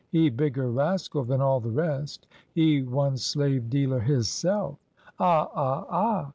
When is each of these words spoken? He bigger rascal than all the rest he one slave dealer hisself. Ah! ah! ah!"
He 0.09 0.31
bigger 0.31 0.71
rascal 0.71 1.23
than 1.25 1.41
all 1.41 1.59
the 1.59 1.69
rest 1.69 2.25
he 2.55 2.81
one 2.81 3.17
slave 3.17 3.69
dealer 3.69 3.99
hisself. 3.99 4.79
Ah! 5.19 5.47
ah! 5.53 5.85
ah!" 5.91 6.29